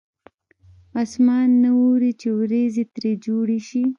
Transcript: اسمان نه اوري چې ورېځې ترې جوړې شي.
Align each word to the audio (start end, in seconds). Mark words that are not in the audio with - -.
اسمان 1.03 1.47
نه 1.63 1.69
اوري 1.81 2.11
چې 2.21 2.27
ورېځې 2.39 2.83
ترې 2.93 3.11
جوړې 3.25 3.59
شي. 3.67 3.83